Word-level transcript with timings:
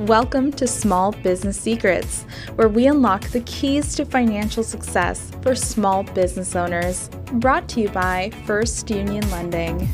Welcome 0.00 0.52
to 0.52 0.66
Small 0.66 1.12
Business 1.12 1.58
Secrets, 1.58 2.26
where 2.56 2.68
we 2.68 2.86
unlock 2.86 3.28
the 3.28 3.40
keys 3.40 3.94
to 3.94 4.04
financial 4.04 4.62
success 4.62 5.32
for 5.40 5.54
small 5.54 6.02
business 6.02 6.54
owners. 6.54 7.08
Brought 7.32 7.66
to 7.70 7.80
you 7.80 7.88
by 7.88 8.30
First 8.44 8.90
Union 8.90 9.28
Lending. 9.30 9.88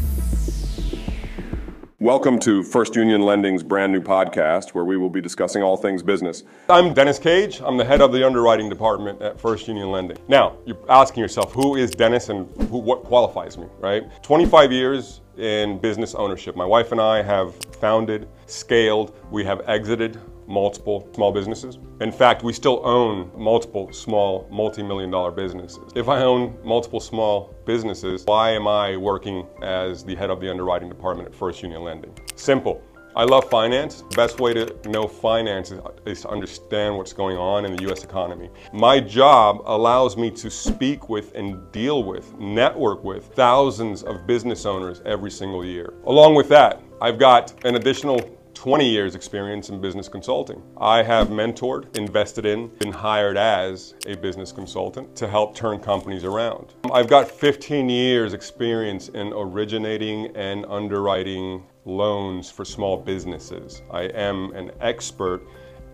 Welcome 2.02 2.40
to 2.40 2.64
First 2.64 2.96
Union 2.96 3.22
Lending's 3.22 3.62
brand 3.62 3.92
new 3.92 4.00
podcast, 4.00 4.70
where 4.70 4.85
we 4.85 4.96
will 4.96 5.08
be 5.08 5.21
discussing 5.21 5.62
all 5.62 5.76
things 5.76 6.03
business. 6.03 6.42
I'm 6.68 6.92
Dennis 6.92 7.17
Cage. 7.17 7.60
I'm 7.64 7.76
the 7.76 7.85
head 7.85 8.00
of 8.00 8.10
the 8.10 8.26
underwriting 8.26 8.68
department 8.68 9.22
at 9.22 9.40
First 9.40 9.68
Union 9.68 9.92
Lending. 9.92 10.18
Now, 10.26 10.56
you're 10.67 10.80
asking 10.88 11.21
yourself, 11.21 11.53
who 11.53 11.76
is 11.76 11.92
Dennis 11.92 12.28
and 12.28 12.49
who, 12.71 12.78
what 12.78 13.04
qualifies 13.04 13.56
me, 13.56 13.68
right? 13.78 14.03
25 14.24 14.72
years 14.72 15.21
in 15.36 15.78
business 15.78 16.16
ownership. 16.16 16.56
My 16.56 16.64
wife 16.64 16.91
and 16.91 17.00
I 17.00 17.23
have 17.23 17.54
founded, 17.77 18.28
scaled, 18.46 19.14
we 19.30 19.45
have 19.45 19.60
exited 19.69 20.19
multiple 20.47 21.09
small 21.14 21.32
businesses. 21.32 21.78
In 22.01 22.12
fact, 22.12 22.42
we 22.42 22.52
still 22.52 22.80
own 22.84 23.30
multiple 23.37 23.92
small 23.92 24.48
multi-million 24.50 25.10
dollar 25.10 25.30
businesses. 25.30 25.92
If 25.95 26.09
I 26.09 26.23
own 26.23 26.56
multiple 26.64 27.00
small 27.00 27.55
businesses, 27.64 28.24
why 28.24 28.50
am 28.50 28.66
I 28.66 28.97
working 28.97 29.47
as 29.62 30.05
the 30.05 30.14
head 30.14 30.30
of 30.30 30.41
the 30.41 30.50
underwriting 30.50 30.88
department 30.88 31.28
at 31.28 31.34
First 31.34 31.62
Union 31.62 31.83
Lending? 31.83 32.12
Simple. 32.34 32.83
I 33.14 33.24
love 33.24 33.50
finance. 33.50 34.05
The 34.09 34.16
best 34.16 34.41
way 34.41 34.55
to 34.55 34.74
know 34.88 35.06
finance 35.06 35.70
is, 35.70 35.80
is, 36.06 36.23
to 36.23 36.30
understand 36.30 36.97
what's 36.97 37.12
going 37.12 37.36
on 37.36 37.66
in 37.66 37.77
the 37.77 37.92
US 37.92 38.05
economy. 38.05 38.48
My 38.72 39.00
job 39.00 39.61
allows 39.66 40.16
me 40.16 40.30
to 40.30 40.50
speak 40.50 41.11
with 41.11 41.34
and 41.34 41.70
deal 41.72 42.05
with, 42.05 42.33
network 42.38 43.05
with 43.05 43.27
thousands 43.34 44.02
of 44.02 44.27
business 44.27 44.64
owners 44.64 45.02
every 45.05 45.30
single 45.30 45.62
year. 45.62 45.92
Along 46.06 46.34
with 46.34 46.48
that, 46.48 46.80
I've 47.02 47.19
got 47.19 47.52
an 47.66 47.74
additional 47.74 48.19
20 48.62 48.88
years 48.88 49.16
experience 49.16 49.70
in 49.70 49.80
business 49.80 50.06
consulting. 50.08 50.62
I 50.76 51.02
have 51.02 51.30
mentored, 51.30 51.96
invested 51.96 52.46
in, 52.46 52.68
been 52.78 52.92
hired 52.92 53.36
as 53.36 53.94
a 54.06 54.14
business 54.14 54.52
consultant 54.52 55.16
to 55.16 55.27
help 55.27 55.56
turn 55.56 55.80
companies 55.80 56.22
around. 56.22 56.74
I've 56.92 57.08
got 57.08 57.28
15 57.28 57.88
years 57.88 58.34
experience 58.34 59.08
in 59.08 59.32
originating 59.32 60.30
and 60.36 60.64
underwriting 60.66 61.64
loans 61.86 62.52
for 62.52 62.64
small 62.64 62.96
businesses. 62.96 63.82
I 63.91 64.02
am 64.02 64.52
an 64.52 64.70
expert 64.80 65.42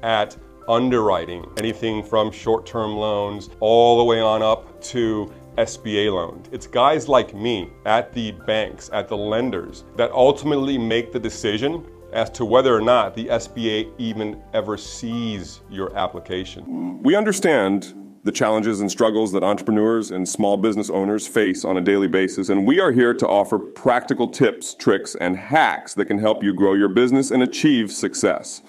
at 0.02 0.36
underwriting 0.68 1.50
anything 1.56 2.02
from 2.02 2.30
short-term 2.30 2.94
loans 2.94 3.48
all 3.60 3.96
the 3.96 4.04
way 4.04 4.20
on 4.20 4.42
up 4.42 4.78
to 4.92 5.32
SBA 5.56 6.12
loans. 6.12 6.50
It's 6.52 6.66
guys 6.66 7.08
like 7.08 7.34
me 7.34 7.70
at 7.86 8.12
the 8.12 8.32
banks, 8.32 8.90
at 8.92 9.08
the 9.08 9.16
lenders 9.16 9.84
that 9.96 10.12
ultimately 10.12 10.76
make 10.76 11.12
the 11.12 11.18
decision 11.18 11.82
as 12.12 12.30
to 12.30 12.44
whether 12.44 12.74
or 12.74 12.80
not 12.80 13.14
the 13.14 13.26
SBA 13.26 13.90
even 13.98 14.42
ever 14.52 14.76
sees 14.76 15.60
your 15.70 15.94
application. 15.96 17.02
We 17.02 17.14
understand 17.14 17.94
the 18.24 18.32
challenges 18.32 18.80
and 18.80 18.90
struggles 18.90 19.32
that 19.32 19.42
entrepreneurs 19.42 20.10
and 20.10 20.28
small 20.28 20.56
business 20.56 20.90
owners 20.90 21.26
face 21.26 21.64
on 21.64 21.76
a 21.76 21.80
daily 21.80 22.08
basis, 22.08 22.48
and 22.48 22.66
we 22.66 22.80
are 22.80 22.92
here 22.92 23.14
to 23.14 23.26
offer 23.26 23.58
practical 23.58 24.28
tips, 24.28 24.74
tricks, 24.74 25.14
and 25.14 25.36
hacks 25.36 25.94
that 25.94 26.06
can 26.06 26.18
help 26.18 26.42
you 26.42 26.52
grow 26.52 26.74
your 26.74 26.88
business 26.88 27.30
and 27.30 27.42
achieve 27.42 27.92
success. 27.92 28.62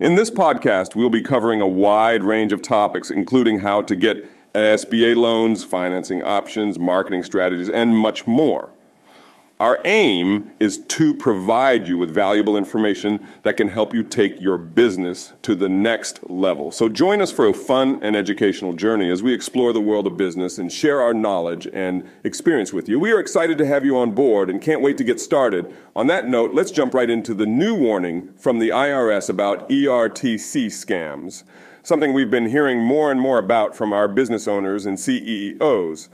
In 0.00 0.14
this 0.14 0.30
podcast, 0.30 0.96
we'll 0.96 1.10
be 1.10 1.22
covering 1.22 1.60
a 1.60 1.68
wide 1.68 2.24
range 2.24 2.52
of 2.52 2.62
topics, 2.62 3.10
including 3.10 3.58
how 3.58 3.82
to 3.82 3.94
get 3.94 4.26
SBA 4.54 5.14
loans, 5.14 5.62
financing 5.62 6.22
options, 6.22 6.78
marketing 6.78 7.22
strategies, 7.22 7.68
and 7.68 7.96
much 7.96 8.26
more. 8.26 8.72
Our 9.60 9.78
aim 9.84 10.52
is 10.58 10.78
to 10.78 11.12
provide 11.12 11.86
you 11.86 11.98
with 11.98 12.14
valuable 12.14 12.56
information 12.56 13.20
that 13.42 13.58
can 13.58 13.68
help 13.68 13.92
you 13.92 14.02
take 14.02 14.40
your 14.40 14.56
business 14.56 15.34
to 15.42 15.54
the 15.54 15.68
next 15.68 16.30
level. 16.30 16.72
So 16.72 16.88
join 16.88 17.20
us 17.20 17.30
for 17.30 17.46
a 17.46 17.52
fun 17.52 17.98
and 18.00 18.16
educational 18.16 18.72
journey 18.72 19.10
as 19.10 19.22
we 19.22 19.34
explore 19.34 19.74
the 19.74 19.80
world 19.82 20.06
of 20.06 20.16
business 20.16 20.56
and 20.56 20.72
share 20.72 21.02
our 21.02 21.12
knowledge 21.12 21.68
and 21.74 22.08
experience 22.24 22.72
with 22.72 22.88
you. 22.88 22.98
We 22.98 23.12
are 23.12 23.20
excited 23.20 23.58
to 23.58 23.66
have 23.66 23.84
you 23.84 23.98
on 23.98 24.12
board 24.12 24.48
and 24.48 24.62
can't 24.62 24.80
wait 24.80 24.96
to 24.96 25.04
get 25.04 25.20
started. 25.20 25.70
On 25.94 26.06
that 26.06 26.26
note, 26.26 26.54
let's 26.54 26.70
jump 26.70 26.94
right 26.94 27.10
into 27.10 27.34
the 27.34 27.44
new 27.44 27.74
warning 27.74 28.32
from 28.38 28.60
the 28.60 28.70
IRS 28.70 29.28
about 29.28 29.68
ERTC 29.68 30.68
scams 30.68 31.44
something 31.82 32.12
we've 32.12 32.30
been 32.30 32.46
hearing 32.46 32.78
more 32.78 33.10
and 33.10 33.20
more 33.20 33.38
about 33.38 33.76
from 33.76 33.92
our 33.92 34.08
business 34.08 34.46
owners 34.46 34.86
and 34.86 34.98
CEOs. 34.98 36.08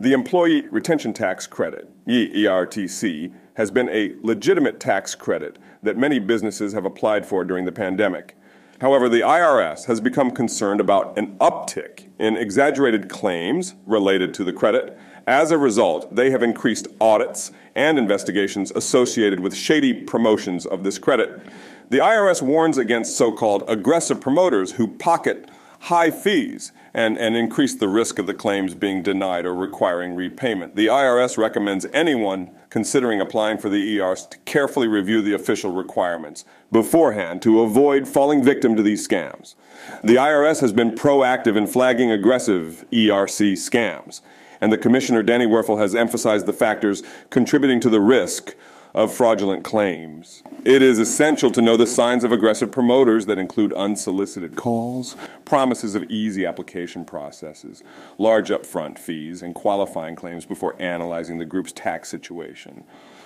The 0.00 0.12
Employee 0.12 0.66
Retention 0.70 1.12
Tax 1.12 1.46
Credit, 1.46 1.88
ERTC, 2.06 3.32
has 3.54 3.70
been 3.70 3.88
a 3.90 4.14
legitimate 4.22 4.80
tax 4.80 5.14
credit 5.14 5.58
that 5.82 5.96
many 5.96 6.18
businesses 6.18 6.72
have 6.72 6.84
applied 6.84 7.24
for 7.24 7.44
during 7.44 7.64
the 7.64 7.72
pandemic. 7.72 8.36
However, 8.80 9.08
the 9.08 9.20
IRS 9.20 9.84
has 9.86 10.00
become 10.00 10.32
concerned 10.32 10.80
about 10.80 11.16
an 11.16 11.36
uptick 11.38 12.08
in 12.18 12.36
exaggerated 12.36 13.08
claims 13.08 13.74
related 13.86 14.34
to 14.34 14.44
the 14.44 14.52
credit. 14.52 14.98
As 15.26 15.50
a 15.50 15.58
result, 15.58 16.14
they 16.14 16.30
have 16.30 16.42
increased 16.42 16.86
audits 17.00 17.50
and 17.74 17.98
investigations 17.98 18.70
associated 18.72 19.40
with 19.40 19.54
shady 19.54 19.94
promotions 19.94 20.66
of 20.66 20.84
this 20.84 20.98
credit. 20.98 21.40
The 21.88 21.98
IRS 21.98 22.42
warns 22.42 22.78
against 22.78 23.16
so 23.16 23.32
called 23.32 23.64
aggressive 23.66 24.20
promoters 24.20 24.72
who 24.72 24.88
pocket 24.88 25.48
high 25.80 26.10
fees 26.10 26.72
and, 26.94 27.18
and 27.18 27.36
increase 27.36 27.74
the 27.74 27.88
risk 27.88 28.18
of 28.18 28.26
the 28.26 28.32
claims 28.32 28.74
being 28.74 29.02
denied 29.02 29.44
or 29.44 29.54
requiring 29.54 30.14
repayment. 30.14 30.76
The 30.76 30.86
IRS 30.86 31.36
recommends 31.36 31.86
anyone 31.92 32.50
considering 32.70 33.20
applying 33.20 33.58
for 33.58 33.68
the 33.68 33.98
ERs 33.98 34.26
to 34.26 34.38
carefully 34.46 34.88
review 34.88 35.20
the 35.20 35.34
official 35.34 35.72
requirements 35.72 36.44
beforehand 36.72 37.42
to 37.42 37.60
avoid 37.60 38.08
falling 38.08 38.42
victim 38.42 38.76
to 38.76 38.82
these 38.82 39.06
scams. 39.06 39.54
The 40.02 40.14
IRS 40.14 40.60
has 40.60 40.72
been 40.72 40.92
proactive 40.92 41.56
in 41.56 41.66
flagging 41.66 42.10
aggressive 42.10 42.86
ERC 42.90 43.52
scams, 43.52 44.22
and 44.60 44.72
the 44.72 44.78
Commissioner 44.78 45.22
Danny 45.22 45.46
Werfel 45.46 45.78
has 45.78 45.94
emphasized 45.94 46.46
the 46.46 46.52
factors 46.52 47.02
contributing 47.30 47.80
to 47.80 47.90
the 47.90 48.00
risk 48.00 48.54
of 48.94 49.12
fraudulent 49.12 49.64
claims. 49.64 50.42
It 50.64 50.80
is 50.80 51.00
essential 51.00 51.50
to 51.50 51.60
know 51.60 51.76
the 51.76 51.86
signs 51.86 52.22
of 52.22 52.30
aggressive 52.30 52.70
promoters 52.70 53.26
that 53.26 53.38
include 53.38 53.72
unsolicited 53.72 54.54
calls, 54.54 55.16
promises 55.44 55.96
of 55.96 56.04
easy 56.04 56.46
application 56.46 57.04
processes, 57.04 57.82
large 58.18 58.50
upfront 58.50 58.98
fees, 58.98 59.42
and 59.42 59.54
qualifying 59.54 60.14
claims 60.14 60.46
before 60.46 60.76
analyzing 60.78 61.38
the 61.38 61.44
group's 61.44 61.72
tax 61.72 62.08
situation. 62.08 62.84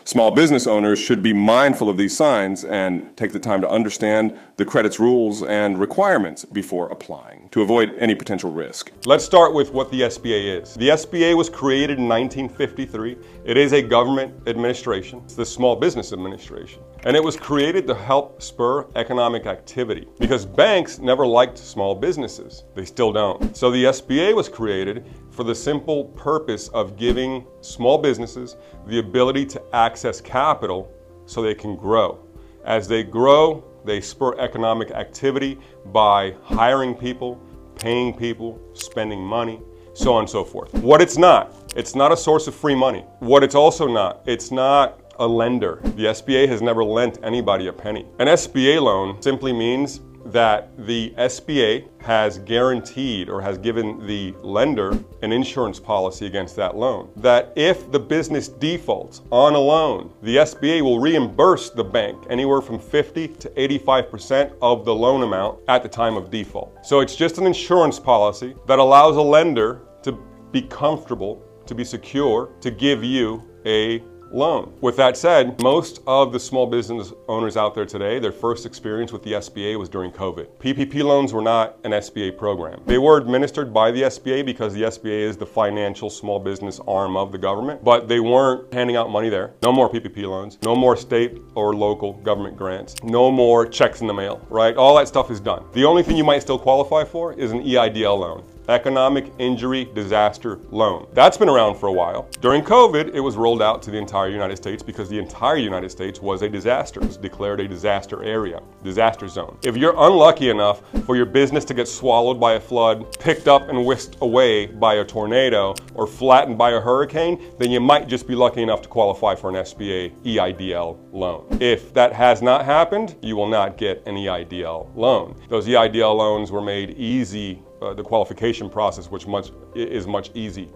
Small 0.09 0.31
business 0.31 0.67
owners 0.67 0.99
should 0.99 1.23
be 1.23 1.35
mindful 1.35 1.91
of 1.91 1.99
these 1.99 2.17
signs 2.17 2.65
and 2.65 3.15
take 3.15 3.31
the 3.33 3.39
time 3.39 3.61
to 3.61 3.69
understand 3.69 4.35
the 4.57 4.65
credit's 4.65 4.99
rules 4.99 5.43
and 5.43 5.79
requirements 5.79 6.47
before 6.47 6.89
applying 6.89 7.47
to 7.51 7.61
avoid 7.61 7.95
any 7.99 8.15
potential 8.15 8.51
risk. 8.51 8.91
Let's 9.05 9.23
start 9.23 9.53
with 9.53 9.71
what 9.75 9.91
the 9.91 10.01
SBA 10.01 10.63
is. 10.63 10.73
The 10.77 10.89
SBA 10.89 11.37
was 11.37 11.51
created 11.51 11.99
in 11.99 12.09
1953. 12.09 13.19
It 13.45 13.59
is 13.59 13.75
a 13.75 13.83
government 13.83 14.33
administration. 14.47 15.21
It's 15.27 15.35
the 15.35 15.45
Small 15.59 15.75
Business 15.75 16.13
Administration. 16.13 16.85
And 17.03 17.17
it 17.17 17.25
was 17.25 17.37
created 17.37 17.85
to 17.89 17.95
help 17.97 18.41
spur 18.41 18.87
economic 18.95 19.47
activity 19.47 20.07
because 20.21 20.47
banks 20.47 21.01
never 21.01 21.27
liked 21.27 21.59
small 21.59 21.97
businesses. 21.97 22.63
They 22.77 22.85
still 22.85 23.13
don't. 23.13 23.57
So 23.57 23.69
the 23.73 23.87
SBA 23.87 24.37
was 24.37 24.49
created 24.49 25.05
for 25.33 25.43
the 25.43 25.57
simple 25.57 26.05
purpose 26.15 26.69
of 26.69 26.97
giving 26.97 27.45
small 27.61 27.99
businesses 27.99 28.55
the 28.87 29.01
ability 29.01 29.47
to 29.47 29.63
access 29.75 30.21
capital 30.21 30.93
so 31.27 31.43
they 31.43 31.57
can 31.57 31.75
grow. 31.75 32.25
As 32.65 32.87
they 32.87 33.03
grow, 33.03 33.65
they 33.85 34.01
spur 34.01 34.39
economic 34.39 34.93
activity 34.93 35.59
by 35.87 36.37
hiring 36.45 36.95
people, 36.95 37.35
paying 37.75 38.17
people, 38.17 38.61
spending 38.75 39.21
money, 39.21 39.61
so 39.93 40.13
on 40.15 40.21
and 40.21 40.31
so 40.31 40.45
forth. 40.45 40.73
What 40.75 41.03
it's 41.03 41.19
not, 41.19 41.53
it's 41.75 41.97
not 41.97 42.13
a 42.13 42.17
source 42.17 42.47
of 42.47 42.55
free 42.55 42.77
money. 42.77 43.01
What 43.19 43.43
it's 43.43 43.57
also 43.57 43.89
not, 43.89 44.23
it's 44.25 44.53
not 44.53 45.01
a 45.19 45.27
lender. 45.27 45.81
The 45.83 46.07
SBA 46.07 46.49
has 46.49 46.63
never 46.63 46.85
lent 46.85 47.19
anybody 47.23 47.69
a 47.69 47.73
penny. 47.73 48.07
An 48.19 48.29
SBA 48.29 48.81
loan 48.81 49.21
simply 49.23 49.53
means 49.53 50.01
that 50.33 50.71
the 50.87 51.11
SBA 51.17 51.87
has 52.03 52.39
guaranteed 52.41 53.29
or 53.29 53.41
has 53.41 53.57
given 53.59 54.07
the 54.07 54.35
lender 54.43 54.99
an 55.23 55.33
insurance 55.33 55.81
policy 55.81 56.27
against 56.27 56.55
that 56.57 56.77
loan. 56.77 57.11
That 57.17 57.53
if 57.57 57.91
the 57.91 57.99
business 57.99 58.49
defaults 58.49 59.23
on 59.31 59.55
a 59.55 59.59
loan, 59.59 60.13
the 60.23 60.37
SBA 60.37 60.83
will 60.83 61.01
reimburse 61.01 61.71
the 61.71 61.85
bank 61.85 62.27
anywhere 62.29 62.61
from 62.61 62.79
50 62.79 63.29
to 63.29 63.49
85% 63.51 64.53
of 64.61 64.85
the 64.85 64.95
loan 64.95 65.23
amount 65.23 65.61
at 65.69 65.83
the 65.83 65.89
time 65.89 66.17
of 66.17 66.31
default. 66.31 66.85
So 66.85 67.01
it's 67.01 67.17
just 67.17 67.39
an 67.39 67.47
insurance 67.47 67.99
policy 67.99 68.55
that 68.67 68.79
allows 68.79 69.17
a 69.17 69.23
lender 69.23 69.81
to 70.03 70.13
be 70.53 70.63
comfortable, 70.63 71.43
to 71.67 71.75
be 71.75 71.85
secure, 71.85 72.53
to 72.61 72.71
give 72.71 73.03
you 73.03 73.43
a 73.65 74.03
loan. 74.33 74.73
With 74.81 74.97
that 74.97 75.17
said, 75.17 75.61
most 75.63 76.01
of 76.07 76.33
the 76.33 76.41
small 76.41 76.67
business 76.67 77.13
owners 77.29 77.57
out 77.57 77.75
there 77.75 77.87
today, 77.87 78.19
their 78.19 78.33
first 78.33 78.67
experience 78.67 79.13
with 79.13 79.23
the 79.23 79.33
SBA 79.33 79.79
was 79.79 79.89
during 79.89 80.11
COVID. 80.11 80.47
PPP 80.59 81.03
loans 81.03 81.33
were 81.33 81.43
not 81.43 81.79
an 81.85 81.93
SBA 81.93 82.37
program. 82.37 82.81
They 82.87 82.99
were 82.99 83.19
administered 83.19 83.73
by 83.73 83.91
the 83.91 84.03
SBA 84.03 84.45
because 84.45 84.75
the 84.75 84.83
SBA 84.83 85.21
is 85.21 85.37
the 85.37 85.47
financial 85.47 86.11
small 86.11 86.39
business 86.39 86.81
arm 86.87 87.17
of 87.17 87.33
the 87.33 87.39
government, 87.39 87.83
but 87.85 88.09
they 88.09 88.21
weren't 88.21 88.73
handing 88.73 88.97
out 88.97 89.11
money 89.11 89.29
there. 89.29 89.55
No 89.63 89.73
more 89.73 89.91
PPP 89.91 90.25
loans, 90.25 90.59
no 90.63 90.75
more 90.75 90.97
state 90.97 91.39
or 91.55 91.75
local 91.75 92.15
government 92.15 92.57
grants, 92.57 92.95
no 93.03 93.31
more 93.31 93.67
checks 93.67 94.01
in 94.01 94.07
the 94.07 94.15
mail, 94.15 94.45
right? 94.49 94.77
All 94.77 94.97
that 94.97 95.09
stuff 95.09 95.31
is 95.31 95.41
done. 95.41 95.65
The 95.73 95.85
only 95.85 96.03
thing 96.03 96.17
you 96.17 96.25
might 96.25 96.43
still 96.43 96.59
qualify 96.59 97.05
for 97.05 97.33
is 97.33 97.53
an 97.53 97.63
EIDL 97.63 98.19
loan. 98.19 98.45
Economic 98.69 99.33
Injury 99.39 99.87
Disaster 99.95 100.61
Loan. 100.71 101.07
That's 101.15 101.39
been 101.39 101.49
around 101.49 101.77
for 101.77 101.87
a 101.87 101.93
while. 101.93 102.29
During 102.41 102.63
COVID, 102.63 103.15
it 103.15 103.21
was 103.21 103.37
rolled 103.37 103.63
out 103.63 103.83
to 103.83 103.91
the 103.91 103.97
entire 103.97 104.29
United 104.29 104.57
States 104.57 104.83
because 104.83 105.09
the 105.09 105.19
entire 105.19 105.57
United 105.57 105.91
States 105.91 106.21
was 106.21 106.43
a 106.43 106.49
disaster. 106.49 107.01
It 107.01 107.07
was 107.07 107.17
declared 107.17 107.61
a 107.61 107.69
disaster 107.69 108.23
area, 108.23 108.61
disaster 108.85 109.27
zone. 109.29 109.59
If 109.63 109.77
you're 109.77 109.95
unlucky 109.97 110.51
enough 110.51 110.83
for 111.07 111.17
your 111.17 111.27
business 111.27 111.65
to 111.67 111.75
get 111.75 111.89
swallowed 111.89 112.39
by 112.39 112.55
a 112.55 112.61
flood, 112.61 113.19
picked 113.19 113.49
up 113.49 113.69
and 113.69 113.87
whisked 113.87 114.17
away 114.21 114.67
by 114.67 114.95
a 114.95 115.05
tornado, 115.05 115.75
or 115.95 116.07
flattened 116.07 116.59
by 116.59 116.71
a 116.71 116.81
hurricane, 116.81 117.41
then 117.59 117.71
you 117.71 117.81
might 117.81 118.07
just 118.09 118.27
be 118.27 118.35
lucky 118.35 118.63
enough 118.63 118.83
to 118.83 118.89
qualify 118.89 119.35
for 119.35 119.51
an 119.51 119.57
SBA 119.57 120.13
EIDL 120.25 120.99
loan. 121.13 121.47
If 121.61 121.93
that 121.95 122.13
has 122.13 122.43
not 122.43 122.65
happened, 122.65 123.17
you 123.23 123.37
will 123.37 123.49
not 123.49 123.77
get 123.77 124.07
an 124.07 124.15
EIDL 124.15 124.95
loan. 124.95 125.41
Those 125.49 125.67
EIDL 125.67 126.17
loans 126.17 126.53
were 126.53 126.63
made 126.63 126.91
easy 126.91 127.63
uh, 127.83 127.95
the 127.95 128.03
qualification 128.03 128.69
process, 128.69 129.11
which 129.11 129.27
much 129.27 129.51
is 129.75 130.07
much 130.07 130.31
easier 130.35 130.69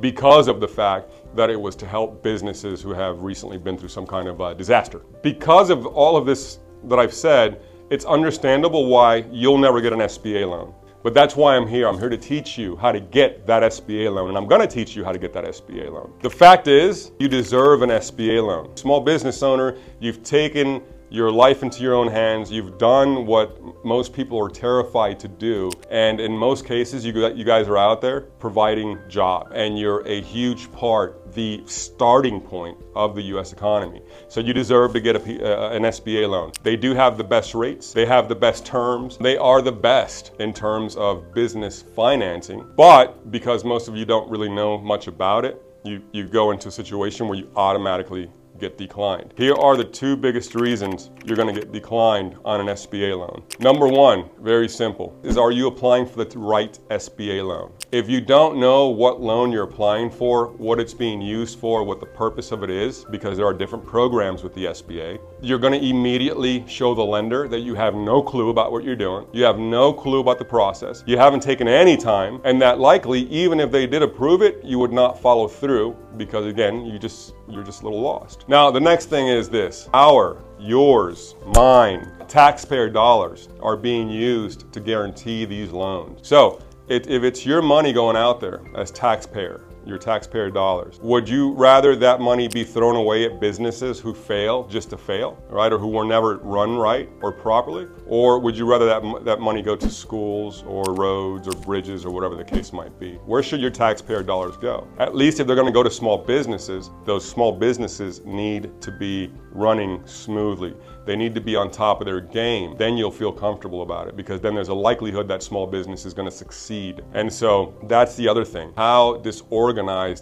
because 0.00 0.46
of 0.46 0.60
the 0.60 0.68
fact 0.68 1.10
that 1.34 1.50
it 1.50 1.60
was 1.60 1.74
to 1.76 1.86
help 1.86 2.22
businesses 2.22 2.80
who 2.80 2.90
have 2.90 3.22
recently 3.22 3.58
been 3.58 3.76
through 3.76 3.88
some 3.88 4.06
kind 4.06 4.28
of 4.28 4.40
uh, 4.40 4.54
disaster. 4.54 5.00
Because 5.22 5.70
of 5.70 5.86
all 5.86 6.16
of 6.16 6.26
this 6.26 6.60
that 6.84 6.98
I've 6.98 7.14
said, 7.14 7.60
it's 7.90 8.04
understandable 8.04 8.86
why 8.86 9.24
you'll 9.30 9.58
never 9.58 9.80
get 9.80 9.92
an 9.92 10.00
SBA 10.00 10.48
loan. 10.48 10.74
But 11.02 11.14
that's 11.14 11.36
why 11.36 11.54
I'm 11.54 11.68
here. 11.68 11.86
I'm 11.88 11.98
here 11.98 12.08
to 12.08 12.16
teach 12.16 12.58
you 12.58 12.74
how 12.76 12.90
to 12.90 12.98
get 12.98 13.46
that 13.46 13.62
SBA 13.62 14.12
loan, 14.12 14.28
and 14.28 14.36
I'm 14.36 14.48
going 14.48 14.60
to 14.60 14.66
teach 14.66 14.96
you 14.96 15.04
how 15.04 15.12
to 15.12 15.18
get 15.18 15.32
that 15.34 15.44
SBA 15.44 15.92
loan. 15.92 16.12
The 16.20 16.30
fact 16.30 16.66
is, 16.66 17.12
you 17.20 17.28
deserve 17.28 17.82
an 17.82 17.90
SBA 17.90 18.44
loan. 18.44 18.76
Small 18.76 19.00
business 19.00 19.42
owner, 19.42 19.76
you've 20.00 20.24
taken 20.24 20.82
your 21.10 21.30
life 21.30 21.62
into 21.62 21.82
your 21.82 21.94
own 21.94 22.08
hands. 22.08 22.50
You've 22.50 22.78
done 22.78 23.26
what 23.26 23.84
most 23.84 24.12
people 24.12 24.42
are 24.44 24.48
terrified 24.48 25.20
to 25.20 25.28
do. 25.28 25.70
And 25.90 26.20
in 26.20 26.32
most 26.32 26.66
cases, 26.66 27.04
you, 27.04 27.26
you 27.34 27.44
guys 27.44 27.68
are 27.68 27.76
out 27.76 28.00
there 28.00 28.22
providing 28.22 28.98
job 29.08 29.52
and 29.54 29.78
you're 29.78 30.06
a 30.06 30.20
huge 30.20 30.70
part, 30.72 31.32
the 31.32 31.62
starting 31.66 32.40
point 32.40 32.78
of 32.94 33.14
the 33.14 33.22
U.S. 33.22 33.52
economy. 33.52 34.02
So 34.28 34.40
you 34.40 34.52
deserve 34.52 34.92
to 34.94 35.00
get 35.00 35.16
a, 35.16 35.20
uh, 35.20 35.70
an 35.70 35.82
SBA 35.82 36.28
loan. 36.28 36.52
They 36.62 36.76
do 36.76 36.94
have 36.94 37.18
the 37.18 37.24
best 37.24 37.54
rates. 37.54 37.92
They 37.92 38.06
have 38.06 38.28
the 38.28 38.34
best 38.34 38.66
terms. 38.66 39.18
They 39.18 39.36
are 39.36 39.62
the 39.62 39.72
best 39.72 40.32
in 40.40 40.52
terms 40.52 40.96
of 40.96 41.32
business 41.32 41.82
financing. 41.82 42.66
But 42.76 43.30
because 43.30 43.64
most 43.64 43.88
of 43.88 43.96
you 43.96 44.04
don't 44.04 44.28
really 44.30 44.48
know 44.48 44.78
much 44.78 45.06
about 45.06 45.44
it, 45.44 45.62
you, 45.84 46.02
you 46.12 46.26
go 46.26 46.50
into 46.50 46.68
a 46.68 46.72
situation 46.72 47.28
where 47.28 47.38
you 47.38 47.48
automatically 47.54 48.30
get 48.58 48.78
declined. 48.78 49.34
Here 49.36 49.54
are 49.54 49.76
the 49.76 49.84
two 49.84 50.16
biggest 50.16 50.54
reasons 50.54 51.10
you're 51.24 51.36
going 51.36 51.54
to 51.54 51.60
get 51.60 51.72
declined 51.72 52.36
on 52.44 52.60
an 52.60 52.66
SBA 52.66 53.18
loan. 53.18 53.42
Number 53.58 53.86
one, 53.86 54.28
very 54.40 54.68
simple, 54.68 55.18
is 55.22 55.36
are 55.36 55.52
you 55.52 55.66
applying 55.66 56.06
for 56.06 56.24
the 56.24 56.38
right 56.38 56.78
SBA 56.90 57.46
loan? 57.46 57.72
If 57.92 58.08
you 58.08 58.20
don't 58.20 58.58
know 58.58 58.88
what 58.88 59.20
loan 59.20 59.52
you're 59.52 59.64
applying 59.64 60.10
for, 60.10 60.48
what 60.52 60.80
it's 60.80 60.94
being 60.94 61.20
used 61.20 61.58
for, 61.58 61.84
what 61.84 62.00
the 62.00 62.06
purpose 62.06 62.52
of 62.52 62.62
it 62.62 62.70
is, 62.70 63.04
because 63.10 63.36
there 63.36 63.46
are 63.46 63.54
different 63.54 63.86
programs 63.86 64.42
with 64.42 64.54
the 64.54 64.66
SBA, 64.66 65.20
you're 65.40 65.58
going 65.58 65.78
to 65.78 65.86
immediately 65.86 66.64
show 66.66 66.94
the 66.94 67.02
lender 67.02 67.48
that 67.48 67.60
you 67.60 67.74
have 67.74 67.94
no 67.94 68.22
clue 68.22 68.50
about 68.50 68.72
what 68.72 68.84
you're 68.84 68.96
doing. 68.96 69.26
You 69.32 69.44
have 69.44 69.58
no 69.58 69.92
clue 69.92 70.20
about 70.20 70.38
the 70.38 70.44
process. 70.44 71.04
You 71.06 71.18
haven't 71.18 71.40
taken 71.40 71.68
any 71.68 71.96
time, 71.96 72.40
and 72.44 72.60
that 72.62 72.78
likely, 72.78 73.22
even 73.28 73.60
if 73.60 73.70
they 73.70 73.86
did 73.86 74.02
approve 74.02 74.42
it, 74.42 74.64
you 74.64 74.78
would 74.78 74.92
not 74.92 75.20
follow 75.20 75.48
through 75.48 75.96
because 76.16 76.46
again, 76.46 76.86
you 76.86 76.98
just 76.98 77.34
you're 77.48 77.62
just 77.62 77.82
a 77.82 77.84
little 77.84 78.00
lost. 78.00 78.48
Now, 78.48 78.70
the 78.70 78.80
next 78.80 79.06
thing 79.06 79.28
is 79.28 79.48
this. 79.48 79.88
Our, 79.94 80.42
yours, 80.58 81.34
mine, 81.54 82.10
taxpayer 82.28 82.88
dollars 82.88 83.48
are 83.60 83.76
being 83.76 84.08
used 84.08 84.72
to 84.72 84.80
guarantee 84.80 85.44
these 85.44 85.70
loans. 85.70 86.26
So, 86.26 86.60
it, 86.88 87.08
if 87.08 87.22
it's 87.22 87.44
your 87.44 87.62
money 87.62 87.92
going 87.92 88.16
out 88.16 88.40
there 88.40 88.62
as 88.74 88.90
taxpayer, 88.90 89.60
your 89.86 89.98
taxpayer 89.98 90.50
dollars. 90.50 90.98
Would 91.02 91.28
you 91.28 91.52
rather 91.52 91.94
that 91.96 92.20
money 92.20 92.48
be 92.48 92.64
thrown 92.64 92.96
away 92.96 93.24
at 93.24 93.40
businesses 93.40 94.00
who 94.00 94.12
fail 94.14 94.66
just 94.66 94.90
to 94.90 94.98
fail, 94.98 95.42
right? 95.48 95.72
Or 95.72 95.78
who 95.78 95.88
were 95.88 96.04
never 96.04 96.38
run 96.38 96.76
right 96.76 97.08
or 97.22 97.32
properly? 97.32 97.86
Or 98.06 98.38
would 98.38 98.56
you 98.56 98.66
rather 98.66 98.86
that, 98.86 99.24
that 99.24 99.40
money 99.40 99.62
go 99.62 99.76
to 99.76 99.90
schools 99.90 100.64
or 100.66 100.84
roads 100.94 101.46
or 101.46 101.52
bridges 101.52 102.04
or 102.04 102.10
whatever 102.10 102.34
the 102.34 102.44
case 102.44 102.72
might 102.72 102.98
be? 102.98 103.14
Where 103.26 103.42
should 103.42 103.60
your 103.60 103.70
taxpayer 103.70 104.22
dollars 104.22 104.56
go? 104.56 104.88
At 104.98 105.14
least 105.14 105.40
if 105.40 105.46
they're 105.46 105.56
going 105.56 105.66
to 105.66 105.72
go 105.72 105.82
to 105.82 105.90
small 105.90 106.18
businesses, 106.18 106.90
those 107.04 107.26
small 107.26 107.52
businesses 107.52 108.24
need 108.24 108.80
to 108.82 108.90
be 108.90 109.32
running 109.52 110.04
smoothly. 110.06 110.74
They 111.06 111.16
need 111.16 111.34
to 111.36 111.40
be 111.40 111.54
on 111.54 111.70
top 111.70 112.00
of 112.00 112.06
their 112.06 112.20
game. 112.20 112.76
Then 112.76 112.96
you'll 112.96 113.12
feel 113.12 113.32
comfortable 113.32 113.82
about 113.82 114.08
it 114.08 114.16
because 114.16 114.40
then 114.40 114.54
there's 114.54 114.68
a 114.68 114.74
likelihood 114.74 115.28
that 115.28 115.42
small 115.42 115.66
business 115.66 116.04
is 116.04 116.12
going 116.12 116.28
to 116.28 116.34
succeed. 116.34 117.02
And 117.14 117.32
so 117.32 117.74
that's 117.84 118.16
the 118.16 118.28
other 118.28 118.44
thing. 118.44 118.72
How 118.76 119.18
disorganized 119.18 119.75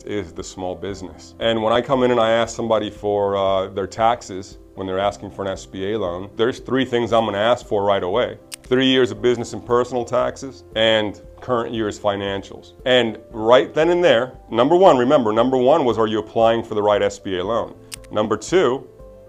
is 0.06 0.32
the 0.32 0.42
small 0.42 0.74
business? 0.74 1.34
And 1.38 1.62
when 1.62 1.72
I 1.72 1.80
come 1.80 2.02
in 2.02 2.10
and 2.10 2.20
I 2.20 2.30
ask 2.30 2.54
somebody 2.54 2.90
for 2.90 3.36
uh, 3.36 3.68
their 3.68 3.86
taxes, 3.86 4.58
when 4.74 4.86
they're 4.86 4.98
asking 4.98 5.30
for 5.30 5.44
an 5.44 5.48
SBA 5.48 5.98
loan, 5.98 6.30
there's 6.36 6.58
three 6.58 6.84
things 6.84 7.12
I'm 7.12 7.26
to 7.26 7.38
ask 7.38 7.66
for 7.66 7.84
right 7.84 8.02
away. 8.02 8.38
Three 8.64 8.86
years 8.86 9.10
of 9.10 9.20
business 9.20 9.52
and 9.52 9.64
personal 9.64 10.04
taxes 10.04 10.64
and 10.74 11.20
current 11.40 11.74
year's 11.74 11.98
financials. 11.98 12.72
And 12.86 13.18
right 13.30 13.72
then 13.72 13.90
and 13.90 14.02
there, 14.02 14.36
number 14.50 14.74
one, 14.74 14.96
remember, 14.96 15.32
number 15.32 15.56
one 15.56 15.84
was 15.84 15.98
are 15.98 16.06
you 16.06 16.18
applying 16.18 16.62
for 16.62 16.74
the 16.74 16.82
right 16.82 17.02
SBA 17.02 17.44
loan? 17.44 17.76
Number 18.10 18.36
two, 18.36 18.88